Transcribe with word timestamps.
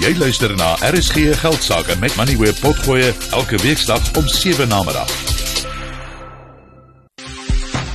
Jy 0.00 0.14
luister 0.16 0.54
na 0.56 0.78
RSG 0.80 1.34
Geldsaake 1.36 1.92
met 2.00 2.14
Money 2.16 2.32
where 2.40 2.56
potgoe 2.56 3.12
elke 3.36 3.58
weeksdag 3.60 4.00
om 4.16 4.24
7 4.24 4.64
na 4.68 4.78
middag. 4.86 5.10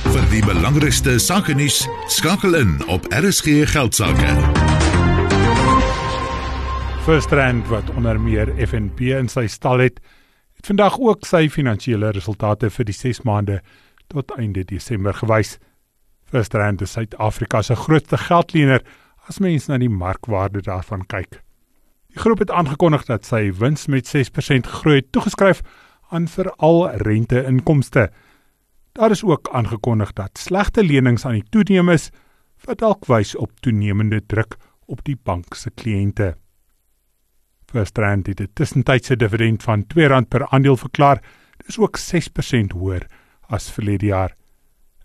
Vir 0.04 0.28
die 0.30 0.42
belangrikste 0.46 1.16
sake 1.18 1.56
nuus, 1.58 1.80
skakel 2.14 2.54
in 2.54 2.76
op 2.86 3.08
RSG 3.10 3.64
Geldsaake. 3.72 4.36
First 7.08 7.34
Rand 7.34 7.66
wat 7.74 7.90
onder 7.98 8.20
meer 8.22 8.52
FNB 8.54 9.10
in 9.16 9.26
sy 9.26 9.48
stal 9.50 9.82
het, 9.82 9.98
het 10.60 10.70
vandag 10.70 11.00
ook 11.02 11.26
sy 11.26 11.48
finansiële 11.50 12.12
resultate 12.14 12.70
vir 12.70 12.86
die 12.86 12.94
6 12.94 13.24
maande 13.26 13.56
tot 14.14 14.30
einde 14.38 14.62
Desember 14.62 15.16
gewys. 15.24 15.56
First 16.30 16.54
Rand 16.54 16.86
is 16.86 16.94
Suid-Afrika 16.94 17.64
se 17.66 17.74
grootste 17.74 18.22
geldlener 18.28 18.86
as 19.26 19.42
mens 19.42 19.66
na 19.66 19.80
die 19.82 19.90
markwaarde 19.90 20.62
daarvan 20.62 21.02
kyk. 21.10 21.42
Die 22.16 22.24
groep 22.24 22.38
het 22.38 22.50
aangekondig 22.50 23.02
dat 23.04 23.26
sy 23.28 23.50
wins 23.52 23.90
met 23.92 24.08
6% 24.08 24.68
groei 24.78 25.02
toegeskryf 25.12 25.58
aan 26.08 26.24
veral 26.32 26.78
rente-inkomste. 27.04 28.06
Daar 28.96 29.12
is 29.12 29.20
ook 29.24 29.50
aangekondig 29.52 30.14
dat 30.16 30.38
slegte 30.40 30.84
lenings 30.84 31.26
aan 31.26 31.36
die 31.36 31.44
toeneem 31.50 31.90
is 31.92 32.08
wat 32.64 32.78
dalk 32.80 33.04
wys 33.12 33.34
op 33.36 33.52
toenemende 33.60 34.22
druk 34.26 34.56
op 34.86 35.02
die 35.04 35.18
bank 35.22 35.58
se 35.60 35.68
kliënte. 35.70 36.30
First 37.68 37.98
Rand 37.98 38.26
het 38.26 38.40
'n 38.40 38.50
tussentydse 38.54 39.16
dividend 39.16 39.62
van 39.62 39.84
R2 39.84 40.24
per 40.28 40.48
aandeel 40.48 40.76
verklaar. 40.76 41.20
Dit 41.56 41.68
is 41.68 41.78
ook 41.78 41.96
6% 41.96 42.72
hoër 42.72 43.06
as 43.48 43.70
verlede 43.70 44.06
jaar. 44.06 44.36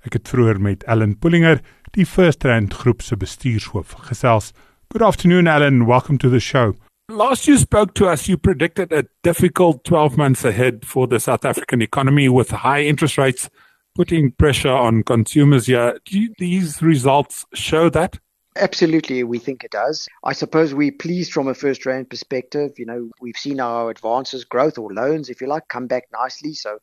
Ek 0.02 0.14
het 0.14 0.30
vroeër 0.30 0.62
met 0.62 0.84
Ellen 0.84 1.20
Pullinger, 1.20 1.60
die 1.92 2.06
First 2.06 2.44
Rand 2.44 2.74
groep 2.74 3.02
se 3.02 3.18
bestuurshoof, 3.18 3.92
gesels. 3.92 4.54
Good 4.88 5.02
afternoon 5.02 5.48
Ellen, 5.48 5.86
welcome 5.86 6.18
to 6.18 6.30
the 6.30 6.40
show. 6.40 6.74
Last 7.12 7.46
you 7.46 7.58
spoke 7.58 7.94
to 7.96 8.08
us, 8.08 8.30
you 8.30 8.38
predicted 8.38 8.94
a 8.94 9.06
difficult 9.22 9.84
12 9.84 10.18
months 10.18 10.46
ahead 10.46 10.86
for 10.86 11.08
the 11.08 11.20
South 11.20 11.44
African 11.44 11.82
economy 11.82 12.30
with 12.30 12.50
high 12.52 12.84
interest 12.84 13.18
rates 13.18 13.50
putting 13.96 14.32
pressure 14.32 14.72
on 14.72 15.04
consumers 15.04 15.66
here. 15.66 16.00
Do 16.06 16.30
these 16.38 16.82
results 16.82 17.46
show 17.54 17.90
that? 17.90 18.18
Absolutely, 18.56 19.26
we 19.26 19.40
think 19.40 19.66
it 19.66 19.72
does. 19.72 20.08
I 20.24 20.32
suppose 20.32 20.74
we're 20.74 20.94
pleased 20.94 21.34
from 21.34 21.50
a 21.50 21.54
FirstRand 21.54 22.10
perspective. 22.10 22.72
You 22.78 22.86
know, 22.86 23.10
we've 23.20 23.36
seen 23.36 23.60
our 23.60 23.90
advances 23.90 24.46
growth 24.46 24.78
or 24.78 24.94
loans, 24.94 25.30
if 25.30 25.42
you 25.42 25.48
like, 25.48 25.68
come 25.68 25.88
back 25.88 26.06
nicely. 26.14 26.54
So 26.54 26.80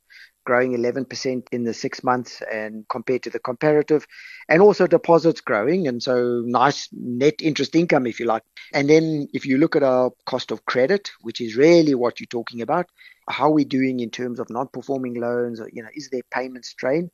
growing 0.48 0.72
11% 0.74 1.46
in 1.52 1.62
the 1.64 1.74
six 1.74 2.02
months 2.02 2.40
and 2.50 2.88
compared 2.88 3.22
to 3.22 3.28
the 3.28 3.38
comparative 3.38 4.06
and 4.48 4.62
also 4.62 4.86
deposits 4.86 5.42
growing 5.42 5.86
and 5.86 6.02
so 6.02 6.42
nice 6.46 6.88
net 6.92 7.34
interest 7.42 7.76
income 7.76 8.06
if 8.06 8.18
you 8.18 8.24
like. 8.24 8.42
And 8.72 8.88
then 8.88 9.28
if 9.34 9.44
you 9.44 9.58
look 9.58 9.76
at 9.76 9.82
our 9.82 10.10
cost 10.24 10.50
of 10.50 10.64
credit 10.64 11.10
which 11.20 11.42
is 11.42 11.54
really 11.54 11.94
what 11.94 12.18
you're 12.18 12.38
talking 12.38 12.62
about 12.62 12.86
how 13.28 13.50
we're 13.50 13.76
doing 13.78 14.00
in 14.00 14.10
terms 14.10 14.40
of 14.40 14.48
non-performing 14.48 15.20
loans 15.20 15.60
or, 15.60 15.68
you 15.70 15.82
know 15.82 15.90
is 15.92 16.08
there 16.10 16.22
payment 16.32 16.64
strain? 16.64 17.10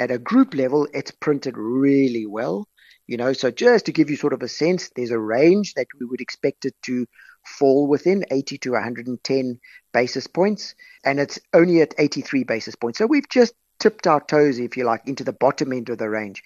At 0.00 0.10
a 0.10 0.18
group 0.18 0.52
level 0.52 0.88
it's 0.92 1.12
printed 1.12 1.56
really 1.56 2.26
well 2.26 2.66
you 3.06 3.16
know. 3.16 3.32
So 3.32 3.50
just 3.52 3.86
to 3.86 3.92
give 3.92 4.10
you 4.10 4.16
sort 4.16 4.32
of 4.32 4.42
a 4.42 4.48
sense 4.48 4.90
there's 4.96 5.12
a 5.12 5.26
range 5.36 5.74
that 5.74 5.86
we 6.00 6.06
would 6.06 6.20
expect 6.20 6.64
it 6.64 6.74
to 6.86 7.06
fall 7.44 7.86
within 7.86 8.24
80 8.30 8.58
to 8.58 8.72
110 8.72 9.60
basis 9.92 10.26
points, 10.26 10.74
and 11.04 11.20
it's 11.20 11.38
only 11.52 11.80
at 11.80 11.94
83 11.98 12.44
basis 12.44 12.74
points. 12.74 12.98
So 12.98 13.06
we've 13.06 13.28
just 13.28 13.54
tipped 13.78 14.06
our 14.06 14.24
toes, 14.24 14.58
if 14.58 14.76
you 14.76 14.84
like, 14.84 15.02
into 15.06 15.24
the 15.24 15.32
bottom 15.32 15.72
end 15.72 15.88
of 15.88 15.98
the 15.98 16.08
range. 16.08 16.42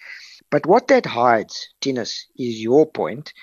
But 0.49 0.65
what 0.65 0.87
that 0.87 1.05
hides, 1.05 1.69
Tinus, 1.81 2.25
is 2.37 2.61
your 2.61 2.85
point, 2.85 3.33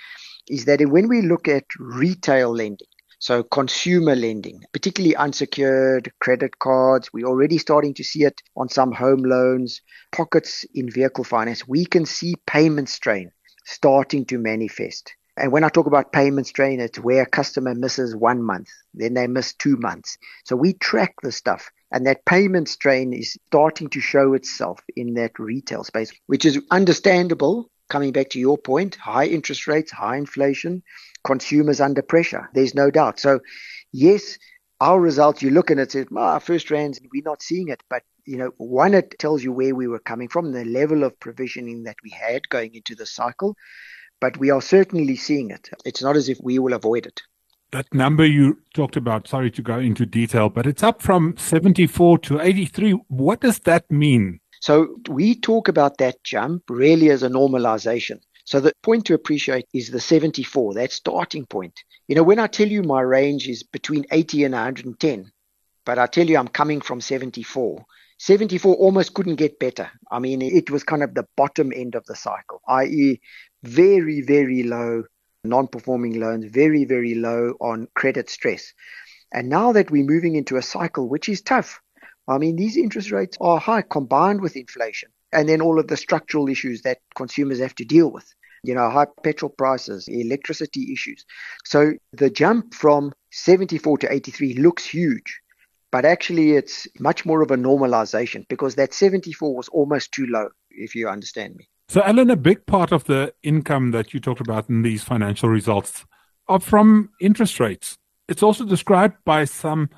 is 0.48 0.64
that 0.64 0.80
when 0.88 1.08
we 1.08 1.22
look 1.22 1.48
at 1.48 1.64
retail 1.78 2.50
lending, 2.50 2.88
so 3.18 3.42
consumer 3.42 4.14
lending, 4.14 4.62
particularly 4.72 5.16
unsecured 5.16 6.12
credit 6.20 6.58
cards, 6.58 7.10
we're 7.12 7.26
already 7.26 7.56
starting 7.56 7.94
to 7.94 8.04
see 8.04 8.24
it 8.24 8.42
on 8.56 8.68
some 8.68 8.92
home 8.92 9.22
loans, 9.22 9.80
pockets 10.12 10.66
in 10.74 10.90
vehicle 10.90 11.24
finance. 11.24 11.66
We 11.66 11.86
can 11.86 12.04
see 12.04 12.34
payment 12.46 12.90
strain 12.90 13.30
starting 13.64 14.26
to 14.26 14.38
manifest. 14.38 15.14
And 15.36 15.50
when 15.50 15.64
I 15.64 15.68
talk 15.68 15.86
about 15.86 16.12
payment 16.12 16.46
strain, 16.46 16.80
it's 16.80 16.98
where 16.98 17.22
a 17.22 17.26
customer 17.26 17.74
misses 17.74 18.14
one 18.14 18.42
month, 18.42 18.68
then 18.94 19.14
they 19.14 19.26
miss 19.26 19.52
two 19.54 19.76
months. 19.76 20.16
So 20.44 20.54
we 20.54 20.74
track 20.74 21.14
the 21.22 21.32
stuff. 21.32 21.70
And 21.90 22.06
that 22.06 22.24
payment 22.24 22.68
strain 22.68 23.12
is 23.12 23.36
starting 23.46 23.88
to 23.90 24.00
show 24.00 24.34
itself 24.34 24.80
in 24.96 25.14
that 25.14 25.38
retail 25.38 25.84
space, 25.84 26.12
which 26.26 26.44
is 26.44 26.60
understandable. 26.70 27.70
Coming 27.90 28.12
back 28.12 28.30
to 28.30 28.40
your 28.40 28.56
point, 28.56 28.94
high 28.94 29.26
interest 29.26 29.66
rates, 29.66 29.92
high 29.92 30.16
inflation, 30.16 30.82
consumers 31.22 31.80
under 31.80 32.00
pressure. 32.00 32.48
There's 32.54 32.74
no 32.74 32.90
doubt. 32.90 33.20
So, 33.20 33.40
yes, 33.92 34.38
our 34.80 34.98
results, 34.98 35.42
you 35.42 35.50
look 35.50 35.70
and 35.70 35.78
it 35.78 35.92
says, 35.92 36.06
ah, 36.16 36.38
FirstRands, 36.38 37.00
we're 37.12 37.22
not 37.22 37.42
seeing 37.42 37.68
it. 37.68 37.82
But, 37.90 38.02
you 38.24 38.38
know, 38.38 38.52
one, 38.56 38.94
it 38.94 39.18
tells 39.18 39.44
you 39.44 39.52
where 39.52 39.74
we 39.74 39.86
were 39.86 39.98
coming 40.00 40.28
from, 40.28 40.50
the 40.50 40.64
level 40.64 41.04
of 41.04 41.20
provisioning 41.20 41.84
that 41.84 41.96
we 42.02 42.10
had 42.10 42.48
going 42.48 42.74
into 42.74 42.94
the 42.94 43.06
cycle 43.06 43.54
but 44.24 44.38
we 44.38 44.48
are 44.48 44.62
certainly 44.62 45.16
seeing 45.16 45.50
it. 45.50 45.68
It's 45.84 46.02
not 46.02 46.16
as 46.16 46.30
if 46.30 46.38
we 46.42 46.58
will 46.58 46.72
avoid 46.72 47.04
it. 47.04 47.20
That 47.72 47.92
number 47.92 48.24
you 48.24 48.58
talked 48.72 48.96
about, 48.96 49.28
sorry 49.28 49.50
to 49.50 49.60
go 49.60 49.78
into 49.78 50.06
detail, 50.06 50.48
but 50.48 50.66
it's 50.66 50.82
up 50.82 51.02
from 51.02 51.36
74 51.36 52.20
to 52.20 52.40
83. 52.40 52.92
What 53.08 53.42
does 53.42 53.58
that 53.58 53.90
mean? 53.90 54.40
So 54.60 54.96
we 55.10 55.38
talk 55.38 55.68
about 55.68 55.98
that 55.98 56.24
jump 56.24 56.62
really 56.70 57.10
as 57.10 57.22
a 57.22 57.28
normalization. 57.28 58.20
So 58.46 58.60
the 58.60 58.72
point 58.82 59.04
to 59.06 59.14
appreciate 59.14 59.66
is 59.74 59.90
the 59.90 60.00
74, 60.00 60.72
that 60.72 60.92
starting 60.92 61.44
point. 61.44 61.78
You 62.08 62.14
know, 62.14 62.22
when 62.22 62.38
I 62.38 62.46
tell 62.46 62.68
you 62.68 62.82
my 62.82 63.02
range 63.02 63.46
is 63.46 63.62
between 63.62 64.06
80 64.10 64.44
and 64.44 64.54
110, 64.54 65.32
but 65.84 65.98
I 65.98 66.06
tell 66.06 66.24
you 66.24 66.38
I'm 66.38 66.48
coming 66.48 66.80
from 66.80 67.02
74, 67.02 67.84
74 68.24 68.76
almost 68.76 69.12
couldn't 69.12 69.34
get 69.34 69.58
better. 69.58 69.90
I 70.10 70.18
mean, 70.18 70.40
it 70.40 70.70
was 70.70 70.82
kind 70.82 71.02
of 71.02 71.12
the 71.12 71.26
bottom 71.36 71.74
end 71.76 71.94
of 71.94 72.06
the 72.06 72.16
cycle, 72.16 72.62
i.e., 72.68 73.20
very, 73.64 74.22
very 74.22 74.62
low 74.62 75.02
non 75.44 75.66
performing 75.66 76.18
loans, 76.18 76.46
very, 76.46 76.86
very 76.86 77.14
low 77.14 77.54
on 77.60 77.86
credit 77.94 78.30
stress. 78.30 78.72
And 79.34 79.50
now 79.50 79.72
that 79.72 79.90
we're 79.90 80.06
moving 80.06 80.36
into 80.36 80.56
a 80.56 80.62
cycle 80.62 81.06
which 81.06 81.28
is 81.28 81.42
tough, 81.42 81.82
I 82.26 82.38
mean, 82.38 82.56
these 82.56 82.78
interest 82.78 83.10
rates 83.10 83.36
are 83.42 83.60
high 83.60 83.82
combined 83.82 84.40
with 84.40 84.56
inflation 84.56 85.10
and 85.30 85.46
then 85.46 85.60
all 85.60 85.78
of 85.78 85.88
the 85.88 85.96
structural 85.98 86.48
issues 86.48 86.80
that 86.80 87.00
consumers 87.14 87.60
have 87.60 87.74
to 87.74 87.84
deal 87.84 88.10
with. 88.10 88.34
You 88.62 88.74
know, 88.74 88.88
high 88.88 89.08
petrol 89.22 89.50
prices, 89.50 90.08
electricity 90.08 90.94
issues. 90.94 91.26
So 91.66 91.92
the 92.14 92.30
jump 92.30 92.72
from 92.72 93.12
74 93.32 93.98
to 93.98 94.10
83 94.10 94.54
looks 94.54 94.86
huge, 94.86 95.42
but 95.94 96.04
actually 96.04 96.56
it's 96.56 96.88
much 96.98 97.24
more 97.24 97.40
of 97.40 97.52
a 97.52 97.56
normalization 97.56 98.44
because 98.48 98.74
that 98.74 98.92
74 98.92 99.54
was 99.54 99.68
almost 99.68 100.10
too 100.10 100.26
low, 100.26 100.48
if 100.68 100.96
you 100.96 101.08
understand 101.08 101.54
me. 101.54 101.68
So, 101.88 102.02
Alan, 102.02 102.30
a 102.30 102.36
big 102.36 102.66
part 102.66 102.90
of 102.90 103.04
the 103.04 103.32
income 103.44 103.92
that 103.92 104.12
you 104.12 104.18
talked 104.18 104.40
about 104.40 104.68
in 104.68 104.82
these 104.82 105.04
financial 105.04 105.48
results 105.48 106.04
are 106.48 106.58
from 106.58 107.10
interest 107.20 107.60
rates. 107.60 107.96
It's 108.28 108.42
also 108.42 108.64
described 108.64 109.18
by 109.24 109.44
some 109.44 109.88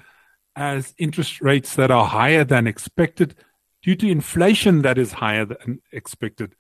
as 0.54 0.92
interest 0.98 1.40
rates 1.40 1.76
that 1.76 1.90
are 1.90 2.04
higher 2.04 2.44
than 2.44 2.66
expected 2.66 3.34
due 3.82 3.96
to 3.96 4.06
inflation 4.06 4.82
that 4.82 4.98
is 4.98 5.12
higher 5.12 5.46
than 5.46 5.80
expected. 5.92 6.54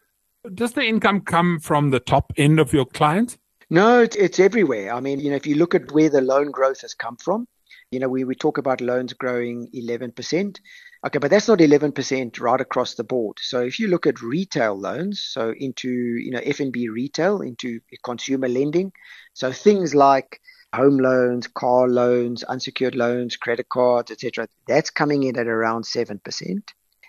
Does 0.54 0.72
the 0.72 0.82
income 0.82 1.20
come 1.20 1.60
from 1.60 1.90
the 1.90 2.00
top 2.00 2.32
end 2.38 2.58
of 2.58 2.72
your 2.72 2.86
clients? 2.86 3.36
No, 3.68 4.00
it's, 4.00 4.16
it's 4.16 4.40
everywhere. 4.40 4.94
I 4.94 5.00
mean, 5.00 5.20
you 5.20 5.28
know, 5.28 5.36
if 5.36 5.46
you 5.46 5.56
look 5.56 5.74
at 5.74 5.92
where 5.92 6.08
the 6.08 6.22
loan 6.22 6.50
growth 6.50 6.80
has 6.80 6.94
come 6.94 7.18
from, 7.18 7.46
you 7.90 8.00
know, 8.00 8.08
we, 8.08 8.24
we 8.24 8.34
talk 8.34 8.58
about 8.58 8.80
loans 8.80 9.12
growing 9.12 9.68
11%. 9.74 10.58
Okay, 11.06 11.18
but 11.18 11.30
that's 11.30 11.46
not 11.46 11.58
11% 11.58 12.40
right 12.40 12.60
across 12.60 12.94
the 12.94 13.04
board. 13.04 13.38
So 13.40 13.60
if 13.60 13.78
you 13.78 13.88
look 13.88 14.06
at 14.06 14.22
retail 14.22 14.78
loans, 14.78 15.20
so 15.20 15.54
into, 15.56 15.88
you 15.88 16.32
know, 16.32 16.40
FNB 16.40 16.90
retail, 16.90 17.42
into 17.42 17.80
consumer 18.02 18.48
lending, 18.48 18.92
so 19.34 19.52
things 19.52 19.94
like 19.94 20.40
home 20.74 20.98
loans, 20.98 21.46
car 21.46 21.88
loans, 21.88 22.42
unsecured 22.44 22.96
loans, 22.96 23.36
credit 23.36 23.68
cards, 23.68 24.10
etc., 24.10 24.48
that's 24.66 24.90
coming 24.90 25.22
in 25.22 25.38
at 25.38 25.46
around 25.46 25.84
7%. 25.84 26.20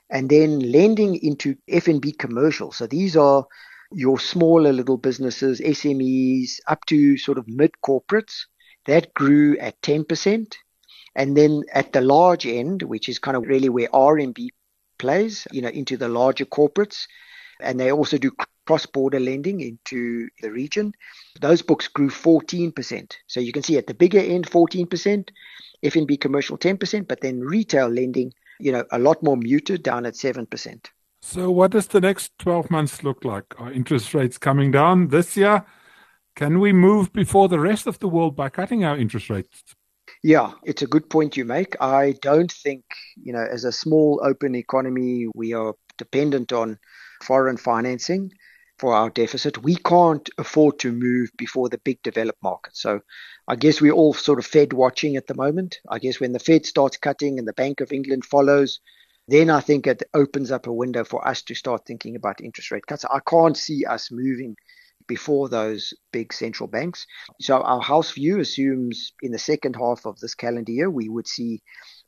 And 0.10 0.30
then 0.30 0.60
lending 0.60 1.16
into 1.16 1.56
FNB 1.70 2.18
commercial. 2.18 2.72
So 2.72 2.88
these 2.88 3.18
are 3.18 3.46
your 3.92 4.20
smaller 4.20 4.72
little 4.72 4.98
businesses, 4.98 5.60
SMEs, 5.60 6.60
up 6.68 6.86
to 6.86 7.18
sort 7.18 7.38
of 7.38 7.48
mid 7.48 7.72
corporates. 7.86 8.46
That 8.86 9.14
grew 9.14 9.58
at 9.58 9.82
10%. 9.82 10.54
And 11.18 11.36
then 11.36 11.64
at 11.74 11.94
the 11.94 12.02
large 12.02 12.46
end, 12.46 12.84
which 12.84 13.10
is 13.10 13.18
kind 13.18 13.36
of 13.36 13.44
really 13.44 13.70
where 13.70 13.88
RMB 13.90 14.50
plays, 15.00 15.48
you 15.52 15.62
know, 15.64 15.70
into 15.70 15.98
the 15.98 16.08
larger 16.08 16.46
corporates, 16.46 17.08
and 17.60 17.80
they 17.80 17.92
also 17.92 18.20
do 18.20 18.32
cross-border 18.68 19.20
lending 19.20 19.62
into 19.62 20.30
the 20.42 20.52
region. 20.52 20.94
Those 21.42 21.64
books 21.64 21.88
grew 21.88 22.10
14%. 22.10 23.14
So 23.26 23.40
you 23.40 23.52
can 23.52 23.64
see 23.64 23.78
at 23.78 23.88
the 23.88 23.96
bigger 23.96 24.20
end, 24.20 24.48
14%, 24.48 25.30
FNB 25.84 26.22
commercial 26.22 26.58
10%, 26.58 27.08
but 27.08 27.22
then 27.22 27.40
retail 27.40 27.88
lending, 27.88 28.32
you 28.60 28.72
know, 28.72 28.84
a 28.92 29.00
lot 29.00 29.24
more 29.24 29.38
muted, 29.38 29.82
down 29.82 30.06
at 30.06 30.14
7%. 30.14 30.86
So 31.24 31.50
what 31.50 31.72
does 31.72 31.88
the 31.88 32.02
next 32.02 32.32
12 32.38 32.70
months 32.70 33.04
look 33.04 33.26
like? 33.26 33.60
Are 33.60 33.72
interest 33.72 34.14
rates 34.14 34.38
coming 34.38 34.70
down 34.70 35.08
this 35.08 35.36
year? 35.36 35.66
Can 36.36 36.60
we 36.60 36.72
move 36.74 37.12
before 37.12 37.48
the 37.48 37.60
rest 37.60 37.88
of 37.88 37.98
the 37.98 38.08
world 38.08 38.36
by 38.36 38.50
cutting 38.50 38.86
our 38.86 38.96
interest 38.96 39.32
rates? 39.32 39.64
Yeah, 40.24 40.54
it's 40.64 40.82
a 40.82 40.88
good 40.88 41.10
point 41.10 41.38
you 41.38 41.46
make. 41.46 41.76
I 41.80 42.14
don't 42.22 42.52
think, 42.52 42.84
you 43.16 43.34
know, 43.34 43.46
as 43.50 43.64
a 43.64 43.72
small 43.72 44.22
open 44.24 44.56
economy, 44.56 45.28
we 45.36 45.54
are 45.54 45.76
dependent 45.98 46.52
on 46.52 46.80
foreign 47.24 47.58
financing 47.58 48.32
for 48.80 48.94
our 48.94 49.10
deficit. 49.10 49.64
We 49.64 49.76
can't 49.76 50.30
afford 50.38 50.80
to 50.80 50.92
move 50.92 51.30
before 51.38 51.70
the 51.70 51.80
big 51.80 52.02
developed 52.04 52.42
markets. 52.44 52.82
So 52.82 53.02
I 53.48 53.56
guess 53.56 53.82
we're 53.82 53.94
all 53.94 54.14
sort 54.14 54.40
of 54.40 54.46
Fed 54.46 54.74
watching 54.74 55.16
at 55.16 55.28
the 55.28 55.36
moment. 55.36 55.78
I 55.90 56.00
guess 56.00 56.20
when 56.20 56.34
the 56.34 56.40
Fed 56.40 56.66
starts 56.66 56.98
cutting 56.98 57.40
and 57.40 57.48
the 57.48 57.54
Bank 57.54 57.82
of 57.82 57.92
England 57.92 58.26
follows, 58.26 58.80
then 59.28 59.50
I 59.50 59.62
think 59.62 59.88
it 59.88 60.04
opens 60.14 60.52
up 60.52 60.68
a 60.68 60.74
window 60.74 61.04
for 61.04 61.28
us 61.28 61.42
to 61.44 61.56
start 61.56 61.86
thinking 61.86 62.16
about 62.16 62.42
interest 62.42 62.72
rate 62.72 62.86
cuts. 62.88 63.06
I 63.06 63.20
can't 63.28 63.58
see 63.58 63.86
us 63.86 64.10
moving 64.12 64.56
before 65.08 65.50
those 65.50 65.94
big 66.12 66.34
central 66.34 66.68
banks. 66.68 67.06
So 67.40 67.62
our 67.62 67.82
house 67.82 68.12
view 68.12 68.40
assumes 68.40 69.14
in 69.22 69.32
the 69.32 69.40
second 69.40 69.76
half 69.76 70.06
of 70.06 70.20
this 70.20 70.36
calendar 70.36 70.72
year 70.72 70.90
we 70.90 71.10
would 71.10 71.28
see 71.28 71.62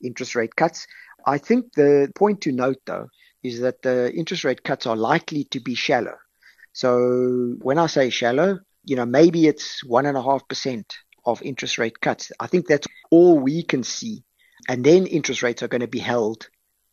interest 0.04 0.36
rate 0.36 0.56
cuts. 0.56 0.86
I 1.26 1.38
think 1.38 1.74
the 1.74 2.12
point 2.16 2.42
to 2.42 2.52
note 2.52 2.80
though 2.86 3.08
is 3.44 3.62
that 3.62 3.82
the 3.82 4.14
interest 4.14 4.44
rate 4.44 4.64
cuts 4.64 4.86
are 4.86 4.96
likely 4.96 5.46
to 5.46 5.60
be 5.60 5.76
shallow. 5.76 6.18
So 6.74 7.56
when 7.62 7.78
I 7.78 7.88
say 7.88 8.10
shallow, 8.10 8.60
you 8.84 8.96
know, 8.96 9.06
maybe 9.06 9.48
it's 9.48 9.84
one 9.84 10.06
and 10.06 10.18
a 10.18 10.22
half 10.22 10.48
percent 10.48 10.98
of 11.26 11.42
interest 11.42 11.78
rate 11.78 12.00
cuts. 12.00 12.32
I 12.40 12.48
think 12.48 12.68
that's 12.68 12.88
all 13.12 13.40
we 13.40 13.64
can 13.64 13.84
see. 13.84 14.24
And 14.68 14.84
then 14.84 15.08
interest 15.08 15.44
rates 15.44 15.64
are 15.64 15.68
going 15.68 15.82
to 15.82 15.88
be 15.88 16.00
held 16.00 16.48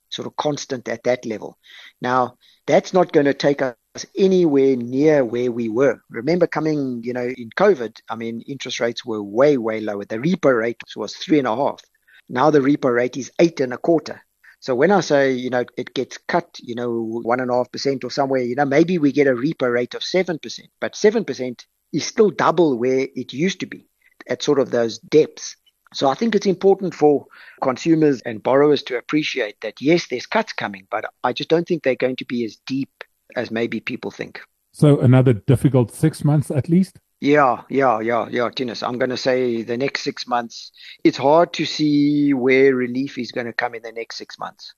sort 0.09 0.27
of 0.27 0.37
constant 0.37 0.89
at 0.89 1.05
that 1.05 1.27
level. 1.27 1.59
Now, 2.01 2.37
that's 2.67 2.93
not 2.93 3.13
going 3.13 3.27
to 3.27 3.35
take 3.35 3.63
us 3.63 3.75
anywhere 4.17 4.77
near 4.77 5.25
where 5.25 5.51
we 5.51 5.69
were. 5.69 6.01
Remember 6.11 6.47
coming, 6.47 7.03
you 7.03 7.13
know, 7.13 7.27
in 7.27 7.51
COVID, 7.57 7.97
I 8.11 8.17
mean, 8.17 8.43
interest 8.43 8.81
rates 8.81 9.05
were 9.05 9.23
way, 9.23 9.57
way 9.57 9.81
lower. 9.81 10.05
The 10.05 10.19
repo 10.19 10.59
rate 10.59 10.81
was 10.97 11.15
three 11.15 11.39
and 11.39 11.49
a 11.49 11.57
half. 11.57 11.81
Now 12.29 12.51
the 12.51 12.61
repo 12.61 12.93
rate 12.93 13.17
is 13.17 13.31
eight 13.39 13.61
and 13.61 13.73
a 13.73 13.79
quarter. 13.79 14.21
So 14.61 14.75
when 14.75 14.91
I 14.91 15.01
say, 15.01 15.33
you 15.33 15.51
know, 15.51 15.65
it 15.77 15.95
gets 15.95 16.19
cut, 16.19 16.59
you 16.61 16.75
know, 16.75 17.21
one 17.23 17.41
and 17.41 17.51
a 17.51 17.55
half 17.55 17.71
percent 17.71 18.05
or 18.05 18.11
somewhere, 18.11 18.41
you 18.41 18.57
know, 18.57 18.65
maybe 18.65 18.99
we 18.99 19.13
get 19.13 19.29
a 19.29 19.35
repo 19.35 19.73
rate 19.73 19.95
of 19.95 20.03
seven 20.03 20.39
percent, 20.39 20.69
but 20.81 20.97
seven 20.97 21.25
percent 21.25 21.67
is 21.93 22.05
still 22.05 22.31
double 22.31 22.79
where 22.79 23.07
it 23.15 23.33
used 23.33 23.61
to 23.61 23.67
be 23.67 23.87
at 24.29 24.43
sort 24.43 24.59
of 24.59 24.71
those 24.71 24.99
depths. 24.99 25.57
So 25.95 26.09
I 26.09 26.15
think 26.15 26.35
it's 26.35 26.47
important 26.47 26.95
for 26.95 27.27
consumers 27.63 28.21
and 28.23 28.43
borrowers 28.43 28.83
to 28.85 28.99
appreciate 28.99 29.61
that 29.61 29.81
yes, 29.81 30.09
there's 30.09 30.27
cuts 30.27 30.53
coming, 30.53 30.87
but 30.91 31.05
I 31.23 31.33
just 31.33 31.49
don't 31.49 31.67
think 31.67 31.83
they're 31.83 31.95
going 31.95 32.17
to 32.17 32.25
be 32.25 32.45
as 32.45 32.57
deep 32.67 32.91
as 33.35 33.51
maybe 33.51 33.81
people 33.81 34.11
think. 34.11 34.41
So 34.73 35.01
another 35.01 35.33
difficult 35.33 35.91
six 35.93 36.23
months 36.25 36.51
at 36.51 36.69
least? 36.69 36.99
Yeah, 37.21 37.63
yeah, 37.71 38.01
yeah, 38.01 38.29
yeah, 38.31 38.51
Tinus. 38.51 38.83
I'm 38.87 38.99
going 38.99 39.11
to 39.11 39.17
say 39.17 39.63
the 39.63 39.79
next 39.79 40.03
six 40.03 40.27
months, 40.27 40.71
it's 41.03 41.17
hard 41.17 41.55
to 41.55 41.65
see 41.65 42.35
where 42.35 42.75
relief 42.75 43.17
is 43.17 43.33
going 43.33 43.47
to 43.47 43.55
come 43.55 43.75
in 43.75 43.83
the 43.83 43.93
next 43.93 44.17
six 44.17 44.39
months. 44.39 44.75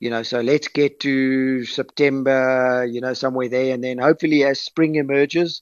You 0.00 0.08
know, 0.10 0.22
so 0.22 0.40
let's 0.40 0.68
get 0.68 1.00
to 1.00 1.64
September, 1.64 2.86
you 2.90 3.00
know, 3.00 3.12
somewhere 3.12 3.48
there. 3.48 3.74
And 3.74 3.84
then 3.84 3.98
hopefully 3.98 4.44
as 4.44 4.60
spring 4.60 4.94
emerges, 4.94 5.60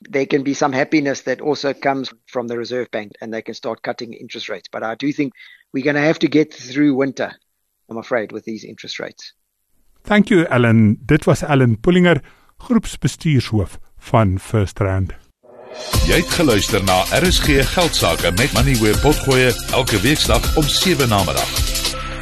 there 0.00 0.26
can 0.26 0.42
be 0.42 0.54
some 0.54 0.72
happiness 0.72 1.22
that 1.22 1.40
also 1.40 1.72
comes 1.72 2.12
from 2.26 2.48
the 2.48 2.58
Reserve 2.58 2.90
Bank 2.90 3.12
and 3.20 3.32
they 3.32 3.42
can 3.42 3.54
start 3.54 3.82
cutting 3.82 4.12
interest 4.12 4.48
rates. 4.48 4.68
But 4.72 4.82
I 4.82 4.96
do 4.96 5.12
think 5.12 5.34
we're 5.72 5.84
going 5.84 5.96
to 5.96 6.02
have 6.02 6.18
to 6.20 6.28
get 6.28 6.52
through 6.52 6.94
winter, 6.94 7.32
I'm 7.88 7.98
afraid, 7.98 8.32
with 8.32 8.44
these 8.44 8.64
interest 8.64 8.98
rates. 8.98 9.32
Thank 10.04 10.28
you, 10.28 10.46
Alan. 10.48 10.96
Dit 11.00 11.24
was 11.24 11.42
Alan 11.44 11.80
Pullinger, 11.80 12.20
groepsbestuurshoof 12.56 13.78
van 13.98 14.38
First 14.38 14.78
Rand. 14.78 15.12
Jy 16.04 16.18
het 16.20 16.28
geluister 16.36 16.84
na 16.84 17.00
RSG 17.08 17.64
Geldsaake 17.72 18.32
met 18.36 18.52
Money 18.52 18.76
where 18.82 18.98
potgoe 19.00 19.48
elke 19.72 20.00
weeksdag 20.00 20.56
om 20.60 20.68
7 20.68 21.08
na 21.08 21.22
middag. 21.24 21.48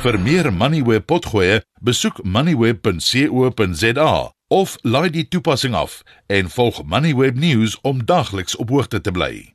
Vir 0.05 0.21
meer 0.21 0.53
Money 0.53 0.83
where 0.87 1.03
potgoe, 1.03 1.59
besoek 1.83 2.23
moneyweb.co.za 2.23 4.13
of 4.49 4.77
laai 4.83 5.11
die 5.11 5.29
toepassing 5.29 5.75
af 5.75 6.03
en 6.27 6.51
volg 6.55 6.85
Moneyweb 6.87 7.35
News 7.35 7.79
om 7.83 8.05
dagliks 8.07 8.57
op 8.57 8.71
hoogte 8.71 9.01
te 9.01 9.11
bly. 9.11 9.55